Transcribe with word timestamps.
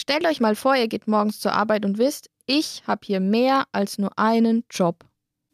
Stellt 0.00 0.26
euch 0.26 0.40
mal 0.40 0.54
vor, 0.54 0.76
ihr 0.76 0.88
geht 0.88 1.08
morgens 1.08 1.40
zur 1.40 1.52
Arbeit 1.52 1.84
und 1.84 1.98
wisst, 1.98 2.30
ich 2.46 2.82
habe 2.86 3.00
hier 3.04 3.20
mehr 3.20 3.64
als 3.72 3.98
nur 3.98 4.18
einen 4.18 4.64
Job. 4.70 5.04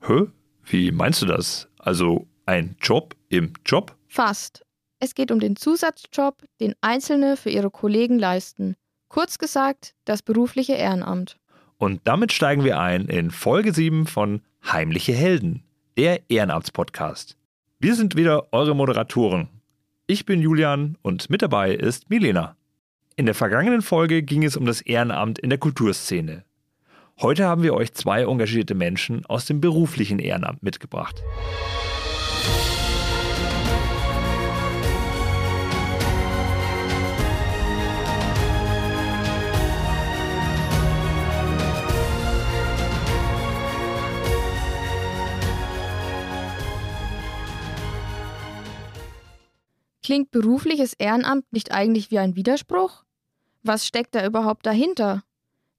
Hä? 0.02 0.26
Wie 0.64 0.92
meinst 0.92 1.22
du 1.22 1.26
das? 1.26 1.68
Also 1.78 2.26
ein 2.46 2.76
Job 2.80 3.16
im 3.28 3.52
Job? 3.64 3.96
Fast. 4.06 4.64
Es 5.00 5.14
geht 5.14 5.30
um 5.32 5.40
den 5.40 5.56
Zusatzjob, 5.56 6.44
den 6.60 6.74
Einzelne 6.80 7.36
für 7.36 7.50
ihre 7.50 7.70
Kollegen 7.70 8.18
leisten. 8.18 8.76
Kurz 9.08 9.38
gesagt, 9.38 9.94
das 10.04 10.22
berufliche 10.22 10.74
Ehrenamt. 10.74 11.36
Und 11.78 12.00
damit 12.04 12.32
steigen 12.32 12.64
wir 12.64 12.78
ein 12.78 13.06
in 13.06 13.30
Folge 13.30 13.72
7 13.72 14.06
von 14.06 14.42
Heimliche 14.64 15.12
Helden, 15.12 15.62
der 15.96 16.30
Ehrenamtspodcast. 16.30 17.36
Wir 17.80 17.94
sind 17.94 18.16
wieder 18.16 18.52
eure 18.52 18.74
Moderatoren. 18.74 19.48
Ich 20.06 20.24
bin 20.24 20.40
Julian 20.40 20.96
und 21.02 21.28
mit 21.28 21.42
dabei 21.42 21.74
ist 21.74 22.08
Milena. 22.08 22.56
In 23.16 23.26
der 23.26 23.34
vergangenen 23.36 23.80
Folge 23.80 24.24
ging 24.24 24.42
es 24.42 24.56
um 24.56 24.66
das 24.66 24.80
Ehrenamt 24.80 25.38
in 25.38 25.48
der 25.48 25.60
Kulturszene. 25.60 26.44
Heute 27.20 27.46
haben 27.46 27.62
wir 27.62 27.72
euch 27.72 27.94
zwei 27.94 28.22
engagierte 28.22 28.74
Menschen 28.74 29.24
aus 29.26 29.46
dem 29.46 29.60
beruflichen 29.60 30.18
Ehrenamt 30.18 30.64
mitgebracht. 30.64 31.22
Klingt 50.02 50.32
berufliches 50.32 50.94
Ehrenamt 50.94 51.44
nicht 51.52 51.70
eigentlich 51.70 52.10
wie 52.10 52.18
ein 52.18 52.34
Widerspruch? 52.34 53.03
Was 53.64 53.86
steckt 53.86 54.14
da 54.14 54.24
überhaupt 54.24 54.66
dahinter? 54.66 55.24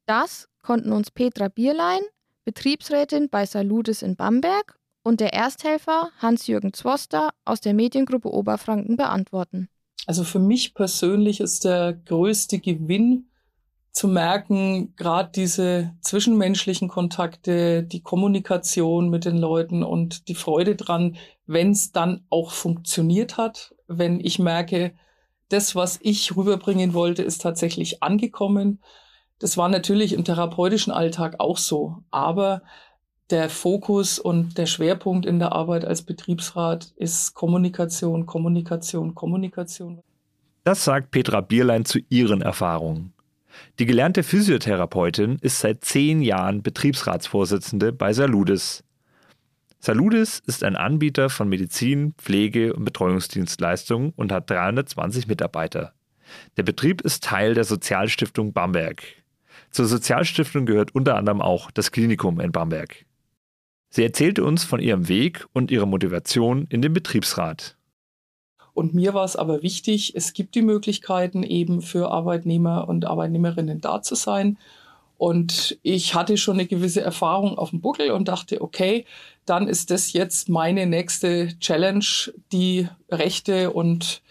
Das 0.07 0.49
konnten 0.63 0.91
uns 0.91 1.11
Petra 1.11 1.47
Bierlein, 1.47 2.01
Betriebsrätin 2.43 3.29
bei 3.29 3.45
Saludes 3.45 4.01
in 4.01 4.15
Bamberg, 4.15 4.79
und 5.03 5.19
der 5.19 5.33
Ersthelfer 5.33 6.09
Hans-Jürgen 6.17 6.73
Zwoster 6.73 7.29
aus 7.45 7.61
der 7.61 7.75
Mediengruppe 7.75 8.33
Oberfranken 8.33 8.97
beantworten. 8.97 9.69
Also 10.07 10.23
für 10.23 10.39
mich 10.39 10.73
persönlich 10.73 11.39
ist 11.39 11.63
der 11.63 11.93
größte 11.93 12.57
Gewinn 12.57 13.29
zu 13.91 14.07
merken, 14.07 14.95
gerade 14.95 15.29
diese 15.33 15.93
zwischenmenschlichen 16.01 16.87
Kontakte, 16.87 17.83
die 17.83 18.01
Kommunikation 18.01 19.09
mit 19.09 19.25
den 19.25 19.37
Leuten 19.37 19.83
und 19.83 20.27
die 20.27 20.35
Freude 20.35 20.75
dran, 20.75 21.17
wenn 21.45 21.71
es 21.71 21.91
dann 21.91 22.25
auch 22.31 22.51
funktioniert 22.51 23.37
hat, 23.37 23.75
wenn 23.87 24.19
ich 24.19 24.39
merke, 24.39 24.95
das, 25.49 25.75
was 25.75 25.99
ich 26.01 26.35
rüberbringen 26.35 26.93
wollte, 26.93 27.23
ist 27.23 27.41
tatsächlich 27.41 28.01
angekommen. 28.01 28.81
Das 29.39 29.57
war 29.57 29.69
natürlich 29.69 30.13
im 30.13 30.23
therapeutischen 30.23 30.93
Alltag 30.93 31.35
auch 31.39 31.57
so, 31.57 31.97
aber 32.11 32.61
der 33.29 33.49
Fokus 33.49 34.19
und 34.19 34.57
der 34.57 34.65
Schwerpunkt 34.65 35.25
in 35.25 35.39
der 35.39 35.51
Arbeit 35.51 35.83
als 35.83 36.03
Betriebsrat 36.03 36.93
ist 36.95 37.33
Kommunikation, 37.33 38.25
Kommunikation, 38.25 39.15
Kommunikation. 39.15 40.01
Das 40.63 40.83
sagt 40.83 41.11
Petra 41.11 41.41
Bierlein 41.41 41.85
zu 41.85 41.99
ihren 42.09 42.41
Erfahrungen. 42.41 43.13
Die 43.79 43.85
gelernte 43.85 44.23
Physiotherapeutin 44.23 45.37
ist 45.41 45.59
seit 45.59 45.83
zehn 45.83 46.21
Jahren 46.21 46.61
Betriebsratsvorsitzende 46.61 47.93
bei 47.93 48.13
Saludes. 48.13 48.83
Saludes 49.85 50.41
ist 50.47 50.63
ein 50.63 50.75
Anbieter 50.75 51.29
von 51.29 51.47
Medizin, 51.47 52.15
Pflege 52.17 52.73
und 52.73 52.85
Betreuungsdienstleistungen 52.85 54.13
und 54.15 54.31
hat 54.31 54.49
320 54.49 55.27
Mitarbeiter. 55.27 55.93
Der 56.57 56.63
Betrieb 56.63 57.01
ist 57.01 57.23
Teil 57.23 57.53
der 57.53 57.65
Sozialstiftung 57.65 58.51
Bamberg. 58.51 59.03
Zur 59.69 59.85
Sozialstiftung 59.85 60.65
gehört 60.65 60.95
unter 60.95 61.15
anderem 61.17 61.39
auch 61.39 61.69
das 61.69 61.91
Klinikum 61.91 62.39
in 62.39 62.51
Bamberg. 62.51 63.05
Sie 63.91 64.01
erzählte 64.01 64.43
uns 64.43 64.63
von 64.63 64.79
ihrem 64.79 65.07
Weg 65.07 65.45
und 65.53 65.69
ihrer 65.69 65.85
Motivation 65.85 66.65
in 66.69 66.81
den 66.81 66.91
Betriebsrat. 66.91 67.77
Und 68.73 68.95
mir 68.95 69.13
war 69.13 69.25
es 69.25 69.35
aber 69.35 69.61
wichtig, 69.61 70.15
es 70.15 70.33
gibt 70.33 70.55
die 70.55 70.63
Möglichkeiten 70.63 71.43
eben 71.43 71.83
für 71.83 72.09
Arbeitnehmer 72.09 72.89
und 72.89 73.05
Arbeitnehmerinnen 73.05 73.81
da 73.81 74.01
zu 74.01 74.15
sein. 74.15 74.57
Und 75.17 75.77
ich 75.81 76.13
hatte 76.13 76.37
schon 76.37 76.55
eine 76.55 76.67
gewisse 76.67 77.01
Erfahrung 77.01 77.57
auf 77.57 77.69
dem 77.69 77.81
Buckel 77.81 78.11
und 78.11 78.27
dachte, 78.27 78.61
okay, 78.61 79.05
dann 79.45 79.67
ist 79.67 79.91
das 79.91 80.13
jetzt 80.13 80.49
meine 80.49 80.85
nächste 80.85 81.57
Challenge, 81.59 82.05
die 82.51 82.89
Rechte 83.09 83.71
und 83.71 84.21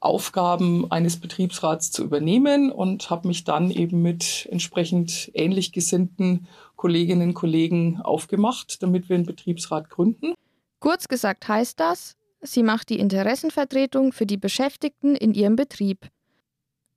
Aufgaben 0.00 0.90
eines 0.90 1.18
Betriebsrats 1.18 1.92
zu 1.92 2.02
übernehmen 2.02 2.72
und 2.72 3.08
habe 3.08 3.28
mich 3.28 3.44
dann 3.44 3.70
eben 3.70 4.02
mit 4.02 4.48
entsprechend 4.50 5.30
ähnlich 5.34 5.70
gesinnten 5.72 6.48
Kolleginnen 6.74 7.28
und 7.28 7.34
Kollegen 7.34 8.00
aufgemacht, 8.00 8.82
damit 8.82 9.08
wir 9.08 9.14
einen 9.14 9.26
Betriebsrat 9.26 9.88
gründen. 9.88 10.34
Kurz 10.80 11.06
gesagt 11.06 11.46
heißt 11.46 11.78
das, 11.78 12.16
sie 12.40 12.64
macht 12.64 12.88
die 12.88 12.98
Interessenvertretung 12.98 14.12
für 14.12 14.26
die 14.26 14.36
Beschäftigten 14.36 15.14
in 15.14 15.34
ihrem 15.34 15.54
Betrieb. 15.54 16.08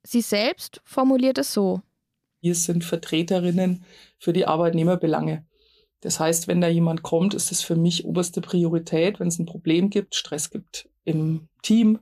Sie 0.02 0.22
selbst 0.22 0.82
formuliert 0.84 1.38
es 1.38 1.54
so. 1.54 1.82
Wir 2.46 2.54
sind 2.54 2.84
Vertreterinnen 2.84 3.86
für 4.20 4.32
die 4.32 4.46
Arbeitnehmerbelange. 4.46 5.48
Das 6.02 6.20
heißt, 6.20 6.48
wenn 6.48 6.62
da 6.62 6.68
jemand 6.68 7.02
kommt, 7.02 7.34
ist 7.34 7.52
es 7.52 7.64
für 7.64 7.76
mich 7.76 8.06
oberste 8.06 8.40
Priorität, 8.40 9.20
wenn 9.20 9.30
es 9.30 9.40
ein 9.40 9.48
Problem 9.48 9.90
gibt, 9.90 10.14
Stress 10.14 10.52
gibt 10.52 10.88
im 11.06 11.48
Team, 11.64 11.98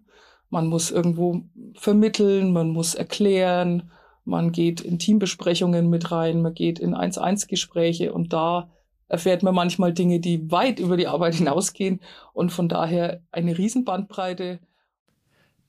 man 0.49 0.67
muss 0.67 0.91
irgendwo 0.91 1.43
vermitteln, 1.75 2.51
man 2.51 2.71
muss 2.71 2.93
erklären, 2.93 3.89
man 4.25 4.51
geht 4.51 4.81
in 4.81 4.99
Teambesprechungen 4.99 5.89
mit 5.89 6.11
rein, 6.11 6.41
man 6.41 6.53
geht 6.53 6.77
in 6.77 6.93
1-1-Gespräche 6.93 8.11
und 8.11 8.33
da 8.33 8.69
erfährt 9.07 9.43
man 9.43 9.55
manchmal 9.55 9.93
Dinge, 9.93 10.19
die 10.19 10.51
weit 10.51 10.77
über 10.77 10.97
die 10.97 11.07
Arbeit 11.07 11.35
hinausgehen 11.35 12.01
und 12.33 12.51
von 12.51 12.67
daher 12.67 13.21
eine 13.31 13.57
Riesenbandbreite. 13.57 14.59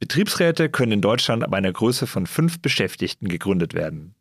Betriebsräte 0.00 0.68
können 0.68 0.90
in 0.90 1.00
Deutschland 1.00 1.44
ab 1.44 1.52
einer 1.52 1.72
Größe 1.72 2.08
von 2.08 2.26
fünf 2.26 2.60
Beschäftigten 2.60 3.28
gegründet 3.28 3.74
werden. 3.74 4.16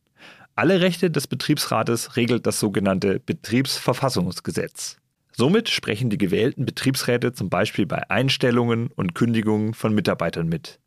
Alle 0.55 0.81
Rechte 0.81 1.09
des 1.09 1.25
Betriebsrates 1.25 2.15
regelt 2.15 2.45
das 2.45 2.59
sogenannte 2.59 3.19
Betriebsverfassungsgesetz. 3.19 4.97
Somit 5.35 5.67
sprechen 5.69 6.11
die 6.11 6.19
gewählten 6.19 6.65
Betriebsräte 6.65 7.33
zum 7.33 7.49
Beispiel 7.49 7.87
bei 7.87 8.07
Einstellungen 8.11 8.91
und 8.95 9.15
Kündigungen 9.15 9.73
von 9.73 9.95
Mitarbeitern 9.95 10.47
mit. 10.47 10.79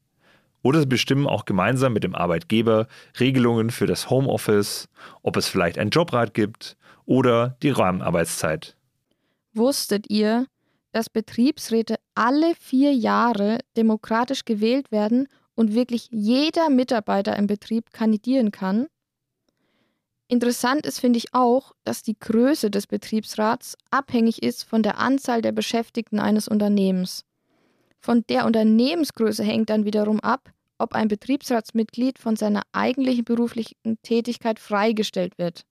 Oder 0.62 0.80
sie 0.80 0.86
bestimmen 0.86 1.26
auch 1.26 1.46
gemeinsam 1.46 1.94
mit 1.94 2.04
dem 2.04 2.14
Arbeitgeber 2.14 2.86
Regelungen 3.18 3.70
für 3.70 3.86
das 3.86 4.08
Homeoffice, 4.08 4.88
ob 5.22 5.36
es 5.36 5.48
vielleicht 5.48 5.78
einen 5.78 5.90
Jobrat 5.90 6.32
gibt 6.32 6.76
oder 7.04 7.56
die 7.62 7.70
Rahmenarbeitszeit. 7.70 8.76
Wusstet 9.52 10.08
ihr, 10.08 10.46
dass 10.92 11.10
Betriebsräte 11.10 11.96
alle 12.14 12.54
vier 12.60 12.94
Jahre 12.94 13.58
demokratisch 13.76 14.44
gewählt 14.44 14.92
werden 14.92 15.26
und 15.56 15.74
wirklich 15.74 16.08
jeder 16.12 16.70
Mitarbeiter 16.70 17.36
im 17.36 17.48
Betrieb 17.48 17.92
kandidieren 17.92 18.52
kann? 18.52 18.86
Interessant 20.28 20.86
ist, 20.86 20.98
finde 20.98 21.18
ich 21.18 21.34
auch, 21.34 21.72
dass 21.84 22.02
die 22.02 22.18
Größe 22.18 22.70
des 22.70 22.88
Betriebsrats 22.88 23.76
abhängig 23.90 24.42
ist 24.42 24.64
von 24.64 24.82
der 24.82 24.98
Anzahl 24.98 25.40
der 25.40 25.52
Beschäftigten 25.52 26.18
eines 26.18 26.48
Unternehmens. 26.48 27.24
Von 28.00 28.24
der 28.28 28.44
Unternehmensgröße 28.44 29.44
hängt 29.44 29.70
dann 29.70 29.84
wiederum 29.84 30.18
ab, 30.20 30.50
ob 30.78 30.94
ein 30.94 31.08
Betriebsratsmitglied 31.08 32.18
von 32.18 32.36
seiner 32.36 32.62
eigentlichen 32.72 33.24
beruflichen 33.24 33.98
Tätigkeit 34.02 34.58
freigestellt 34.58 35.38
wird. 35.38 35.64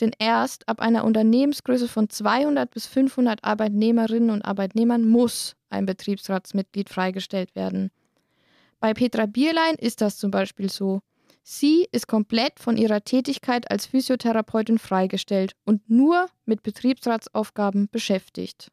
Denn 0.00 0.12
erst 0.18 0.68
ab 0.68 0.80
einer 0.80 1.04
Unternehmensgröße 1.04 1.86
von 1.86 2.08
200 2.08 2.70
bis 2.70 2.86
500 2.86 3.44
Arbeitnehmerinnen 3.44 4.30
und 4.30 4.42
Arbeitnehmern 4.42 5.06
muss 5.06 5.54
ein 5.68 5.86
Betriebsratsmitglied 5.86 6.88
freigestellt 6.88 7.54
werden. 7.54 7.90
Bei 8.80 8.94
Petra 8.94 9.26
Bierlein 9.26 9.76
ist 9.76 10.00
das 10.00 10.16
zum 10.16 10.30
Beispiel 10.30 10.70
so. 10.70 11.02
Sie 11.42 11.88
ist 11.90 12.06
komplett 12.06 12.60
von 12.60 12.76
ihrer 12.76 13.02
Tätigkeit 13.02 13.70
als 13.70 13.86
Physiotherapeutin 13.86 14.78
freigestellt 14.78 15.54
und 15.64 15.88
nur 15.90 16.28
mit 16.46 16.62
Betriebsratsaufgaben 16.62 17.88
beschäftigt. 17.90 18.70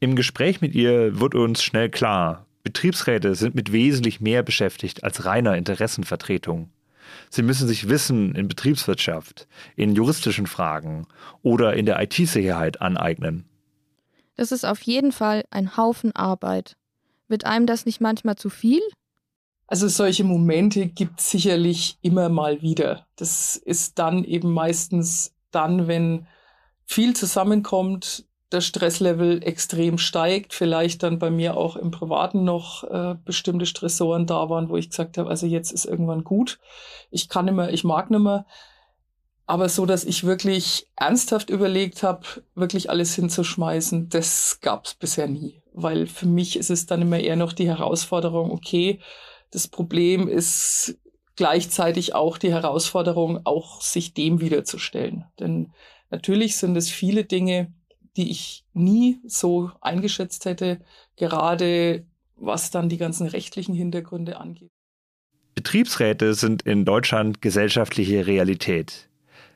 Im 0.00 0.16
Gespräch 0.16 0.60
mit 0.60 0.74
ihr 0.74 1.20
wird 1.20 1.34
uns 1.34 1.62
schnell 1.62 1.90
klar, 1.90 2.46
Betriebsräte 2.62 3.34
sind 3.34 3.54
mit 3.54 3.72
wesentlich 3.72 4.20
mehr 4.20 4.42
beschäftigt 4.42 5.04
als 5.04 5.26
reiner 5.26 5.56
Interessenvertretung. 5.56 6.70
Sie 7.28 7.42
müssen 7.42 7.68
sich 7.68 7.90
Wissen 7.90 8.34
in 8.34 8.48
Betriebswirtschaft, 8.48 9.46
in 9.76 9.94
juristischen 9.94 10.46
Fragen 10.46 11.06
oder 11.42 11.74
in 11.74 11.84
der 11.84 12.02
IT-Sicherheit 12.02 12.80
aneignen. 12.80 13.44
Das 14.36 14.50
ist 14.50 14.64
auf 14.64 14.80
jeden 14.80 15.12
Fall 15.12 15.44
ein 15.50 15.76
Haufen 15.76 16.16
Arbeit. 16.16 16.76
Wird 17.28 17.44
einem 17.44 17.66
das 17.66 17.84
nicht 17.84 18.00
manchmal 18.00 18.36
zu 18.36 18.48
viel? 18.48 18.80
Also 19.66 19.88
solche 19.88 20.24
Momente 20.24 20.86
gibt 20.86 21.20
es 21.20 21.30
sicherlich 21.30 21.98
immer 22.02 22.28
mal 22.28 22.60
wieder. 22.62 23.06
Das 23.16 23.56
ist 23.56 23.98
dann 23.98 24.24
eben 24.24 24.52
meistens 24.52 25.34
dann, 25.50 25.88
wenn 25.88 26.26
viel 26.84 27.16
zusammenkommt, 27.16 28.26
der 28.52 28.60
Stresslevel 28.60 29.42
extrem 29.42 29.98
steigt, 29.98 30.54
vielleicht 30.54 31.02
dann 31.02 31.18
bei 31.18 31.30
mir 31.30 31.56
auch 31.56 31.76
im 31.76 31.90
Privaten 31.90 32.44
noch 32.44 32.84
äh, 32.84 33.16
bestimmte 33.24 33.66
Stressoren 33.66 34.26
da 34.26 34.48
waren, 34.48 34.68
wo 34.68 34.76
ich 34.76 34.90
gesagt 34.90 35.18
habe, 35.18 35.28
also 35.28 35.46
jetzt 35.46 35.72
ist 35.72 35.86
irgendwann 35.86 36.24
gut. 36.24 36.60
Ich 37.10 37.28
kann 37.28 37.46
nicht 37.46 37.54
mehr, 37.54 37.72
ich 37.72 37.84
mag 37.84 38.10
nicht 38.10 38.20
mehr. 38.20 38.46
Aber 39.46 39.68
so, 39.68 39.84
dass 39.84 40.04
ich 40.04 40.24
wirklich 40.24 40.86
ernsthaft 40.96 41.50
überlegt 41.50 42.02
habe, 42.02 42.22
wirklich 42.54 42.88
alles 42.88 43.14
hinzuschmeißen, 43.14 44.08
das 44.08 44.60
gab 44.62 44.86
es 44.86 44.94
bisher 44.94 45.26
nie. 45.26 45.60
Weil 45.72 46.06
für 46.06 46.26
mich 46.26 46.56
ist 46.56 46.70
es 46.70 46.86
dann 46.86 47.02
immer 47.02 47.18
eher 47.18 47.36
noch 47.36 47.52
die 47.52 47.68
Herausforderung, 47.68 48.50
okay, 48.52 49.00
das 49.54 49.68
Problem 49.68 50.28
ist 50.28 50.98
gleichzeitig 51.36 52.14
auch 52.14 52.38
die 52.38 52.52
Herausforderung, 52.52 53.40
auch 53.44 53.80
sich 53.80 54.14
dem 54.14 54.40
wiederzustellen. 54.40 55.24
Denn 55.38 55.72
natürlich 56.10 56.56
sind 56.56 56.76
es 56.76 56.90
viele 56.90 57.24
Dinge, 57.24 57.72
die 58.16 58.30
ich 58.30 58.64
nie 58.72 59.20
so 59.26 59.70
eingeschätzt 59.80 60.44
hätte, 60.44 60.80
gerade 61.16 62.04
was 62.36 62.70
dann 62.70 62.88
die 62.88 62.96
ganzen 62.96 63.28
rechtlichen 63.28 63.74
Hintergründe 63.74 64.38
angeht. 64.38 64.70
Betriebsräte 65.54 66.34
sind 66.34 66.62
in 66.62 66.84
Deutschland 66.84 67.40
gesellschaftliche 67.40 68.26
Realität. 68.26 69.08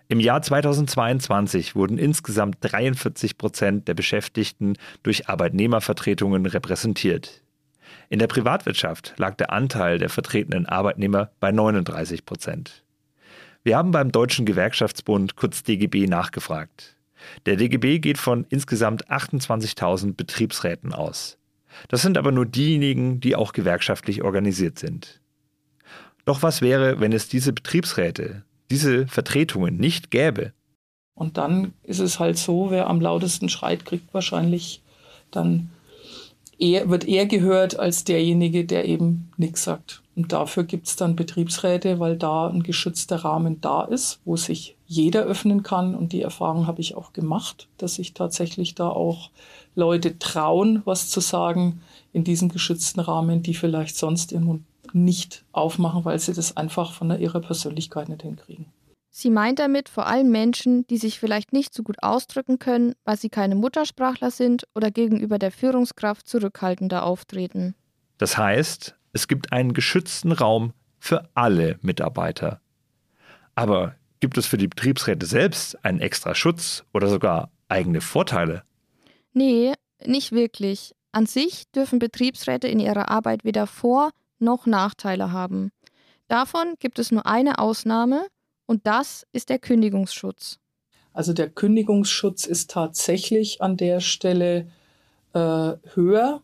Im 0.06 0.20
Jahr 0.20 0.42
2022 0.42 1.74
wurden 1.74 1.98
insgesamt 1.98 2.58
43 2.60 3.36
Prozent 3.36 3.88
der 3.88 3.94
Beschäftigten 3.94 4.74
durch 5.02 5.28
Arbeitnehmervertretungen 5.28 6.46
repräsentiert. 6.46 7.42
In 8.08 8.18
der 8.18 8.26
Privatwirtschaft 8.26 9.14
lag 9.16 9.34
der 9.36 9.52
Anteil 9.52 9.98
der 9.98 10.08
vertretenen 10.08 10.66
Arbeitnehmer 10.66 11.30
bei 11.40 11.52
39 11.52 12.24
Prozent. 12.24 12.84
Wir 13.64 13.76
haben 13.76 13.90
beim 13.90 14.12
Deutschen 14.12 14.46
Gewerkschaftsbund 14.46 15.36
kurz 15.36 15.62
DGB 15.62 16.06
nachgefragt. 16.06 16.96
Der 17.46 17.56
DGB 17.56 17.98
geht 17.98 18.18
von 18.18 18.46
insgesamt 18.48 19.10
28.000 19.10 20.14
Betriebsräten 20.14 20.92
aus. 20.92 21.38
Das 21.88 22.02
sind 22.02 22.16
aber 22.16 22.32
nur 22.32 22.46
diejenigen, 22.46 23.20
die 23.20 23.36
auch 23.36 23.52
gewerkschaftlich 23.52 24.22
organisiert 24.22 24.78
sind. 24.78 25.20
Doch 26.24 26.42
was 26.42 26.62
wäre, 26.62 27.00
wenn 27.00 27.12
es 27.12 27.28
diese 27.28 27.52
Betriebsräte, 27.52 28.44
diese 28.70 29.06
Vertretungen 29.06 29.76
nicht 29.76 30.10
gäbe? 30.10 30.52
Und 31.14 31.36
dann 31.36 31.72
ist 31.82 31.98
es 31.98 32.20
halt 32.20 32.38
so, 32.38 32.70
wer 32.70 32.86
am 32.86 33.00
lautesten 33.00 33.48
schreit, 33.48 33.84
kriegt 33.84 34.14
wahrscheinlich 34.14 34.82
dann 35.30 35.70
eher, 36.58 36.88
wird 36.88 37.06
eher 37.06 37.26
gehört 37.26 37.78
als 37.78 38.04
derjenige, 38.04 38.64
der 38.64 38.86
eben 38.86 39.30
nichts 39.36 39.64
sagt. 39.64 40.02
Und 40.16 40.32
dafür 40.32 40.64
gibt 40.64 40.88
es 40.88 40.96
dann 40.96 41.14
Betriebsräte, 41.14 42.00
weil 42.00 42.16
da 42.16 42.48
ein 42.48 42.64
geschützter 42.64 43.16
Rahmen 43.16 43.60
da 43.60 43.82
ist, 43.82 44.18
wo 44.24 44.36
sich 44.36 44.76
jeder 44.86 45.22
öffnen 45.22 45.62
kann. 45.62 45.94
Und 45.94 46.12
die 46.12 46.22
Erfahrung 46.22 46.66
habe 46.66 46.80
ich 46.80 46.96
auch 46.96 47.12
gemacht, 47.12 47.68
dass 47.78 47.94
sich 47.94 48.14
tatsächlich 48.14 48.74
da 48.74 48.88
auch 48.88 49.30
Leute 49.76 50.18
trauen, 50.18 50.82
was 50.84 51.08
zu 51.08 51.20
sagen 51.20 51.82
in 52.12 52.24
diesem 52.24 52.48
geschützten 52.48 52.98
Rahmen, 52.98 53.42
die 53.42 53.54
vielleicht 53.54 53.96
sonst 53.96 54.32
ihren 54.32 54.44
Mund 54.44 54.62
nicht 54.92 55.44
aufmachen, 55.52 56.04
weil 56.04 56.18
sie 56.18 56.32
das 56.32 56.56
einfach 56.56 56.92
von 56.92 57.16
ihrer 57.20 57.40
Persönlichkeit 57.40 58.08
nicht 58.08 58.22
hinkriegen. 58.22 58.66
Sie 59.10 59.30
meint 59.30 59.58
damit 59.58 59.88
vor 59.88 60.06
allem 60.06 60.30
Menschen, 60.30 60.86
die 60.86 60.98
sich 60.98 61.18
vielleicht 61.18 61.52
nicht 61.52 61.74
so 61.74 61.82
gut 61.82 62.02
ausdrücken 62.02 62.58
können, 62.58 62.94
weil 63.04 63.18
sie 63.18 63.30
keine 63.30 63.54
Muttersprachler 63.54 64.30
sind 64.30 64.66
oder 64.74 64.90
gegenüber 64.90 65.38
der 65.38 65.50
Führungskraft 65.50 66.28
zurückhaltender 66.28 67.04
auftreten. 67.04 67.74
Das 68.18 68.36
heißt, 68.36 68.96
es 69.12 69.28
gibt 69.28 69.52
einen 69.52 69.72
geschützten 69.72 70.32
Raum 70.32 70.72
für 70.98 71.28
alle 71.34 71.78
Mitarbeiter. 71.82 72.60
Aber 73.54 73.94
gibt 74.20 74.36
es 74.38 74.46
für 74.46 74.58
die 74.58 74.68
Betriebsräte 74.68 75.26
selbst 75.26 75.84
einen 75.84 76.00
extra 76.00 76.34
Schutz 76.34 76.84
oder 76.92 77.08
sogar 77.08 77.50
eigene 77.68 78.00
Vorteile? 78.00 78.62
Nee, 79.32 79.72
nicht 80.04 80.32
wirklich. 80.32 80.94
An 81.12 81.26
sich 81.26 81.70
dürfen 81.72 81.98
Betriebsräte 81.98 82.68
in 82.68 82.80
ihrer 82.80 83.10
Arbeit 83.10 83.44
weder 83.44 83.66
Vor- 83.66 84.10
noch 84.38 84.66
Nachteile 84.66 85.32
haben. 85.32 85.70
Davon 86.28 86.74
gibt 86.78 86.98
es 86.98 87.10
nur 87.10 87.26
eine 87.26 87.58
Ausnahme, 87.58 88.26
und 88.68 88.86
das 88.86 89.26
ist 89.32 89.48
der 89.48 89.58
Kündigungsschutz. 89.58 90.60
Also 91.14 91.32
der 91.32 91.48
Kündigungsschutz 91.48 92.44
ist 92.44 92.70
tatsächlich 92.70 93.62
an 93.62 93.76
der 93.76 94.00
Stelle 94.00 94.66
äh, 95.32 95.72
höher, 95.94 96.42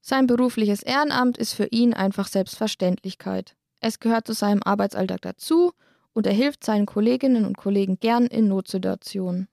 Sein 0.00 0.26
berufliches 0.26 0.82
Ehrenamt 0.82 1.38
ist 1.38 1.52
für 1.52 1.68
ihn 1.70 1.94
einfach 1.94 2.26
Selbstverständlichkeit. 2.26 3.54
Es 3.78 4.00
gehört 4.00 4.26
zu 4.26 4.32
seinem 4.32 4.60
Arbeitsalltag 4.64 5.22
dazu 5.22 5.72
und 6.12 6.26
er 6.26 6.32
hilft 6.32 6.64
seinen 6.64 6.86
Kolleginnen 6.86 7.44
und 7.44 7.56
Kollegen 7.56 8.00
gern 8.00 8.26
in 8.26 8.48
Notsituationen. 8.48 9.46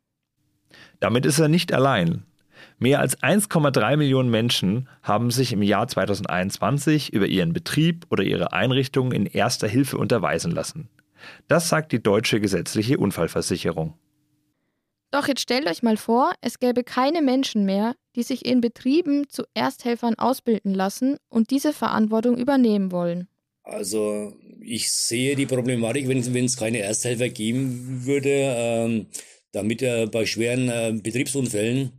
Damit 1.00 1.28
ist 1.28 1.38
er 1.38 1.48
nicht 1.48 1.72
allein. 1.74 2.24
Mehr 2.80 3.02
als 3.02 3.22
1,3 3.22 3.96
Millionen 3.96 4.32
Menschen 4.32 4.90
haben 5.04 5.30
sich 5.30 5.54
im 5.54 5.62
Jahr 5.62 5.88
2021 5.88 7.14
über 7.14 7.28
ihren 7.28 7.54
Betrieb 7.54 8.08
oder 8.10 8.24
ihre 8.24 8.52
Einrichtung 8.54 9.12
in 9.12 9.28
erster 9.28 9.68
Hilfe 9.68 10.00
unterweisen 10.00 10.50
lassen. 10.52 10.90
Das 11.48 11.70
sagt 11.70 11.92
die 11.92 12.02
deutsche 12.02 12.40
gesetzliche 12.42 12.98
Unfallversicherung. 12.98 13.94
Doch 15.12 15.28
jetzt 15.28 15.42
stellt 15.42 15.68
euch 15.68 15.84
mal 15.84 15.98
vor, 15.98 16.34
es 16.42 16.60
gäbe 16.60 16.84
keine 16.84 17.22
Menschen 17.22 17.66
mehr, 17.66 17.96
die 18.16 18.24
sich 18.24 18.46
in 18.46 18.60
Betrieben 18.62 19.30
zu 19.30 19.44
Ersthelfern 19.54 20.16
ausbilden 20.16 20.74
lassen 20.74 21.18
und 21.30 21.50
diese 21.50 21.72
Verantwortung 21.72 22.38
übernehmen 22.38 22.92
wollen. 22.92 23.28
Also 23.64 24.34
ich 24.62 24.92
sehe 24.92 25.36
die 25.36 25.46
Problematik, 25.46 26.08
wenn 26.08 26.46
es 26.46 26.58
keine 26.58 26.80
Ersthelfer 26.80 27.30
geben 27.30 28.06
würde, 28.06 28.30
ähm, 28.30 29.08
damit 29.52 29.82
äh, 29.82 30.08
bei 30.08 30.26
schweren 30.26 30.70
äh, 30.70 30.94
Betriebsunfällen 31.02 31.92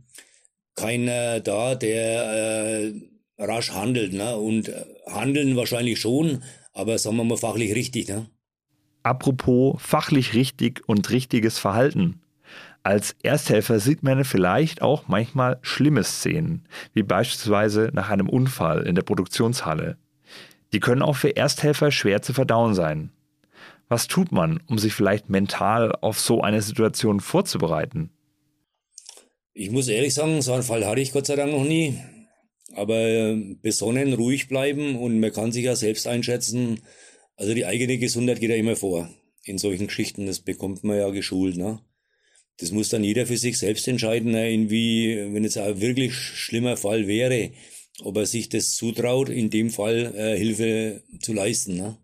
keiner 0.75 1.39
da, 1.39 1.75
der 1.75 2.23
äh, 2.23 2.93
rasch 3.37 3.71
handelt. 3.71 4.13
Ne? 4.13 4.35
Und 4.37 4.69
äh, 4.69 4.85
handeln 5.07 5.55
wahrscheinlich 5.55 5.99
schon, 5.99 6.43
aber 6.73 6.97
sagen 6.97 7.17
wir 7.17 7.23
mal 7.23 7.37
fachlich 7.37 7.73
richtig. 7.75 8.07
Ne? 8.07 8.27
Apropos 9.03 9.75
fachlich 9.79 10.33
richtig 10.33 10.81
und 10.87 11.09
richtiges 11.09 11.57
Verhalten. 11.57 12.21
Als 12.83 13.15
Ersthelfer 13.23 13.79
sieht 13.79 14.03
man 14.03 14.23
vielleicht 14.23 14.81
auch 14.81 15.07
manchmal 15.07 15.59
schlimme 15.61 16.03
Szenen, 16.03 16.67
wie 16.93 17.03
beispielsweise 17.03 17.91
nach 17.93 18.09
einem 18.09 18.29
Unfall 18.29 18.87
in 18.87 18.95
der 18.95 19.03
Produktionshalle. 19.03 19.97
Die 20.71 20.79
können 20.79 21.01
auch 21.01 21.15
für 21.15 21.35
Ersthelfer 21.35 21.91
schwer 21.91 22.21
zu 22.21 22.33
verdauen 22.33 22.73
sein. 22.73 23.11
Was 23.89 24.07
tut 24.07 24.31
man, 24.31 24.61
um 24.67 24.77
sich 24.77 24.93
vielleicht 24.93 25.29
mental 25.29 25.93
auf 26.01 26.19
so 26.19 26.41
eine 26.41 26.61
Situation 26.61 27.19
vorzubereiten? 27.19 28.11
Ich 29.53 29.71
muss 29.71 29.87
ehrlich 29.87 30.13
sagen, 30.13 30.41
so 30.41 30.53
einen 30.53 30.63
Fall 30.63 30.85
hatte 30.85 31.01
ich 31.01 31.11
Gott 31.11 31.25
sei 31.25 31.35
Dank 31.35 31.51
noch 31.51 31.65
nie. 31.65 31.99
Aber 32.75 32.95
äh, 32.95 33.55
besonnen, 33.61 34.13
ruhig 34.13 34.47
bleiben 34.47 34.95
und 34.95 35.19
man 35.19 35.33
kann 35.33 35.51
sich 35.51 35.65
ja 35.65 35.75
selbst 35.75 36.07
einschätzen. 36.07 36.81
Also 37.35 37.53
die 37.55 37.65
eigene 37.65 37.97
Gesundheit 37.97 38.39
geht 38.39 38.51
ja 38.51 38.55
immer 38.55 38.75
vor. 38.75 39.09
In 39.43 39.57
solchen 39.57 39.87
Geschichten, 39.87 40.27
das 40.27 40.39
bekommt 40.39 40.83
man 40.83 40.97
ja 40.97 41.09
geschult. 41.09 41.57
Ne? 41.57 41.79
Das 42.59 42.71
muss 42.71 42.89
dann 42.89 43.03
jeder 43.03 43.25
für 43.25 43.37
sich 43.37 43.57
selbst 43.57 43.87
entscheiden, 43.87 44.31
ne? 44.31 44.51
in 44.51 44.69
wie, 44.69 45.15
wenn 45.33 45.43
jetzt 45.43 45.57
ein 45.57 45.79
wirklich 45.79 46.13
schlimmer 46.13 46.75
Fall 46.75 47.07
wäre, 47.07 47.51
ob 48.03 48.17
er 48.17 48.25
sich 48.25 48.49
das 48.49 48.75
zutraut, 48.75 49.29
in 49.29 49.49
dem 49.49 49.69
Fall 49.69 50.13
äh, 50.15 50.37
Hilfe 50.37 51.01
zu 51.21 51.33
leisten. 51.33 51.77
Ne? 51.77 51.97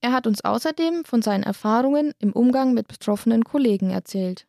Er 0.00 0.12
hat 0.12 0.26
uns 0.26 0.44
außerdem 0.44 1.04
von 1.04 1.22
seinen 1.22 1.44
Erfahrungen 1.44 2.12
im 2.18 2.32
Umgang 2.32 2.74
mit 2.74 2.88
betroffenen 2.88 3.44
Kollegen 3.44 3.90
erzählt. 3.90 4.46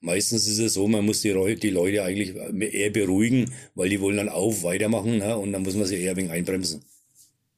Meistens 0.00 0.46
ist 0.46 0.58
es 0.58 0.74
so, 0.74 0.86
man 0.86 1.04
muss 1.04 1.20
die, 1.20 1.56
die 1.56 1.70
Leute 1.70 2.04
eigentlich 2.04 2.34
eher 2.34 2.90
beruhigen, 2.90 3.52
weil 3.74 3.88
die 3.88 4.00
wollen 4.00 4.16
dann 4.16 4.28
auf 4.28 4.62
weitermachen 4.62 5.18
ne? 5.18 5.36
und 5.36 5.52
dann 5.52 5.62
muss 5.62 5.74
man 5.74 5.86
sie 5.86 6.00
eher 6.00 6.12
ein 6.12 6.16
wenig 6.16 6.30
einbremsen. 6.30 6.84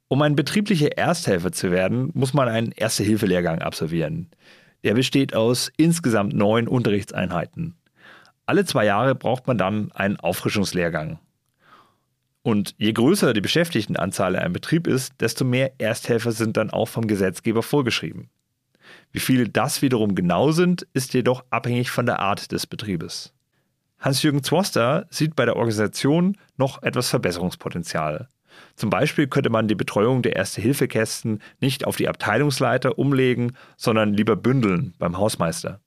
Um 0.08 0.22
ein 0.22 0.36
betrieblicher 0.36 0.96
Ersthelfer 0.96 1.52
zu 1.52 1.70
werden, 1.70 2.10
muss 2.14 2.34
man 2.34 2.48
einen 2.48 2.72
Erste-Hilfe-Lehrgang 2.72 3.60
absolvieren. 3.60 4.28
Der 4.84 4.94
besteht 4.94 5.34
aus 5.34 5.72
insgesamt 5.76 6.34
neun 6.34 6.68
Unterrichtseinheiten. 6.68 7.74
Alle 8.46 8.64
zwei 8.64 8.84
Jahre 8.84 9.14
braucht 9.14 9.46
man 9.46 9.58
dann 9.58 9.90
einen 9.92 10.20
Auffrischungslehrgang. 10.20 11.18
Und 12.42 12.74
je 12.76 12.92
größer 12.92 13.32
die 13.32 13.40
Beschäftigtenanzahl 13.40 14.34
in 14.34 14.40
einem 14.40 14.52
Betrieb 14.52 14.86
ist, 14.86 15.14
desto 15.20 15.46
mehr 15.46 15.72
Ersthelfer 15.78 16.30
sind 16.30 16.58
dann 16.58 16.70
auch 16.70 16.86
vom 16.86 17.06
Gesetzgeber 17.06 17.62
vorgeschrieben. 17.62 18.28
Wie 19.12 19.20
viele 19.20 19.48
das 19.48 19.80
wiederum 19.80 20.14
genau 20.14 20.52
sind, 20.52 20.86
ist 20.92 21.14
jedoch 21.14 21.44
abhängig 21.48 21.90
von 21.90 22.04
der 22.04 22.20
Art 22.20 22.52
des 22.52 22.66
Betriebes. 22.66 23.32
Hans-Jürgen 23.98 24.42
Zwoster 24.42 25.06
sieht 25.08 25.34
bei 25.34 25.46
der 25.46 25.56
Organisation 25.56 26.36
noch 26.58 26.82
etwas 26.82 27.08
Verbesserungspotenzial. 27.08 28.28
Zum 28.76 28.90
Beispiel 28.90 29.26
könnte 29.26 29.50
man 29.50 29.68
die 29.68 29.74
Betreuung 29.74 30.22
der 30.22 30.36
Erste-Hilfe-Kästen 30.36 31.40
nicht 31.60 31.86
auf 31.86 31.96
die 31.96 32.08
Abteilungsleiter 32.08 32.98
umlegen, 32.98 33.56
sondern 33.76 34.14
lieber 34.14 34.36
bündeln 34.36 34.94
beim 34.98 35.18
Hausmeister. 35.18 35.80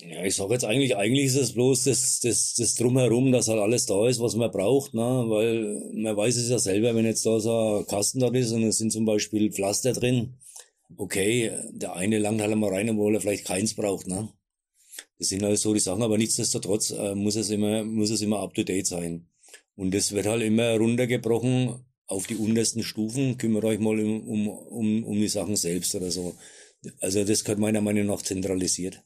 Ja, 0.00 0.24
ich 0.24 0.36
sage 0.36 0.52
jetzt 0.52 0.64
eigentlich, 0.64 0.96
eigentlich 0.96 1.26
ist 1.26 1.36
es 1.36 1.54
bloß 1.54 1.84
das, 1.84 2.20
das, 2.20 2.54
das 2.54 2.74
Drumherum, 2.76 3.32
dass 3.32 3.48
halt 3.48 3.58
alles 3.58 3.86
da 3.86 4.08
ist, 4.08 4.20
was 4.20 4.36
man 4.36 4.50
braucht, 4.50 4.94
ne? 4.94 5.00
weil 5.00 5.82
man 5.92 6.16
weiß 6.16 6.36
es 6.36 6.48
ja 6.48 6.58
selber, 6.58 6.94
wenn 6.94 7.04
jetzt 7.04 7.26
da 7.26 7.40
so 7.40 7.78
ein 7.78 7.86
Kasten 7.86 8.20
da 8.20 8.28
ist 8.28 8.52
und 8.52 8.62
es 8.62 8.78
sind 8.78 8.92
zum 8.92 9.04
Beispiel 9.04 9.50
Pflaster 9.50 9.92
drin, 9.92 10.38
okay, 10.96 11.52
der 11.72 11.94
eine 11.94 12.18
langt 12.18 12.40
halt 12.40 12.54
mal 12.56 12.70
rein, 12.70 12.90
obwohl 12.90 13.14
er 13.14 13.20
vielleicht 13.20 13.46
keins 13.46 13.74
braucht, 13.74 14.06
ne? 14.06 14.28
Das 15.18 15.28
sind 15.28 15.42
halt 15.42 15.58
so 15.58 15.74
die 15.74 15.80
Sachen, 15.80 16.02
aber 16.02 16.16
nichtsdestotrotz 16.16 16.90
äh, 16.90 17.14
muss 17.14 17.36
es 17.36 17.50
immer, 17.50 17.84
muss 17.84 18.10
es 18.10 18.22
immer 18.22 18.40
up 18.40 18.54
to 18.54 18.62
date 18.62 18.86
sein. 18.86 19.26
Und 19.74 19.92
das 19.94 20.12
wird 20.12 20.26
halt 20.26 20.42
immer 20.42 20.76
runtergebrochen 20.76 21.84
auf 22.08 22.26
die 22.26 22.36
untersten 22.36 22.82
Stufen, 22.82 23.38
kümmert 23.38 23.64
euch 23.64 23.78
mal 23.78 24.00
um, 24.00 24.26
um, 24.26 24.48
um, 24.48 25.04
um 25.04 25.14
die 25.14 25.28
Sachen 25.28 25.56
selbst 25.56 25.94
oder 25.94 26.10
so. 26.10 26.34
Also 27.00 27.22
das 27.22 27.44
gehört 27.44 27.60
meiner 27.60 27.80
Meinung 27.80 28.06
nach 28.06 28.22
zentralisiert. 28.22 29.02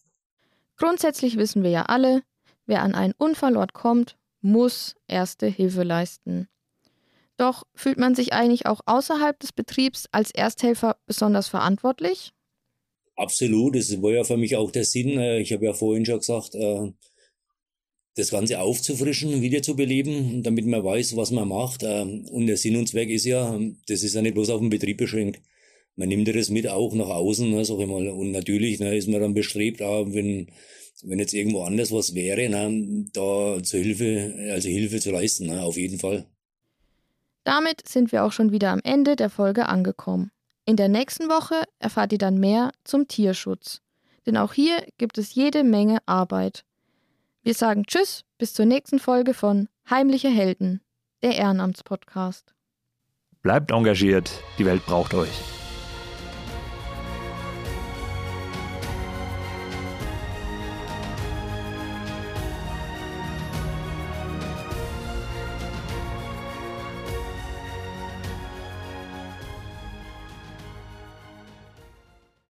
Grundsätzlich 0.76 1.37
wissen 1.37 1.62
wir 1.62 1.71
ja 1.71 1.82
alle, 1.82 2.23
wer 2.66 2.82
an 2.82 2.94
einen 2.94 3.14
Unfallort 3.18 3.75
kommt, 3.75 4.16
muss 4.40 4.94
erste 5.09 5.47
Hilfe 5.47 5.82
leisten. 5.82 6.49
Doch 7.37 7.64
fühlt 7.75 7.99
man 7.99 8.14
sich 8.14 8.32
eigentlich 8.32 8.66
auch 8.66 8.80
außerhalb 8.87 9.38
des 9.40 9.52
Betriebs 9.52 10.06
als 10.12 10.30
Ersthelfer 10.30 10.97
besonders 11.06 11.49
verantwortlich? 11.49 12.32
Absolut, 13.16 13.75
das 13.75 14.00
war 14.00 14.12
ja 14.12 14.25
für 14.25 14.37
mich 14.37 14.56
auch 14.56 14.71
der 14.71 14.85
Sinn. 14.85 15.18
Äh, 15.18 15.40
ich 15.40 15.52
habe 15.52 15.64
ja 15.64 15.73
vorhin 15.73 16.06
schon 16.06 16.18
gesagt, 16.18 16.54
äh, 16.54 16.92
das 18.14 18.31
Ganze 18.31 18.61
aufzufrischen, 18.61 19.40
wiederzubeleben, 19.40 20.42
damit 20.42 20.66
man 20.66 20.85
weiß, 20.85 21.16
was 21.16 21.31
man 21.31 21.49
macht. 21.49 21.83
Ähm, 21.83 22.26
und 22.26 22.47
der 22.47 22.57
Sinn 22.57 22.76
und 22.76 22.88
Zweck 22.88 23.09
ist 23.09 23.25
ja, 23.25 23.59
das 23.87 24.02
ist 24.02 24.14
ja 24.14 24.23
nicht 24.23 24.35
bloß 24.35 24.50
auf 24.50 24.61
den 24.61 24.71
Betrieb 24.71 24.99
beschränkt. 24.99 25.40
Man 25.97 26.09
nimmt 26.09 26.26
ja 26.26 26.35
das 26.35 26.50
mit 26.50 26.69
auch 26.69 26.95
nach 26.95 27.09
außen, 27.09 27.50
ne, 27.50 27.64
sag 27.64 27.78
ich 27.78 27.87
mal. 27.87 28.09
Und 28.09 28.31
natürlich 28.33 28.81
ne, 28.81 28.97
ist 28.97 29.09
man 29.09 29.21
dann 29.21 29.35
bestrebt, 29.35 29.81
wenn, 29.81 30.49
wenn 31.02 31.19
jetzt 31.19 31.35
irgendwo 31.35 31.62
anders 31.62 31.92
was 31.92 32.14
wäre, 32.14 32.49
ne, 32.49 33.07
da 33.12 33.62
zur 33.62 33.81
Hilfe, 33.81 34.35
also 34.50 34.69
Hilfe 34.69 35.00
zu 35.00 35.11
leisten, 35.11 35.47
ne, 35.47 35.62
auf 35.62 35.76
jeden 35.76 35.99
Fall. 35.99 36.26
Damit 37.45 37.88
sind 37.88 38.12
wir 38.12 38.25
auch 38.25 38.33
schon 38.33 38.52
wieder 38.52 38.71
am 38.71 38.81
Ende 38.85 39.16
der 39.16 39.31
Folge 39.31 39.66
angekommen. 39.66 40.31
In 40.64 40.76
der 40.76 40.88
nächsten 40.88 41.28
Woche 41.28 41.64
erfahrt 41.81 42.12
ihr 42.12 42.19
dann 42.19 42.38
mehr 42.38 42.71
zum 42.85 43.09
Tierschutz. 43.09 43.81
Denn 44.26 44.37
auch 44.37 44.52
hier 44.52 44.87
gibt 44.97 45.19
es 45.19 45.35
jede 45.35 45.64
Menge 45.64 45.99
Arbeit. 46.07 46.64
Wir 47.45 47.55
sagen 47.55 47.85
Tschüss, 47.87 48.25
bis 48.39 48.55
zur 48.55 48.67
nächsten 48.67 49.01
Folge 49.01 49.35
von 49.35 49.69
Heimliche 49.91 50.29
Helden, 50.29 50.81
der 51.25 51.35
Ehrenamtspodcast. 51.35 52.55
Bleibt 53.43 53.73
engagiert, 53.73 54.31
die 54.59 54.65
Welt 54.65 54.87
braucht 54.87 55.13
euch. 55.13 55.51